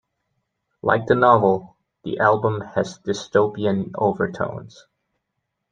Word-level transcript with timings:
Like 0.81 1.05
the 1.05 1.13
novel, 1.13 1.77
the 2.03 2.17
album 2.17 2.59
has 2.73 2.97
dystopian 3.05 3.91
overtones. 3.93 4.87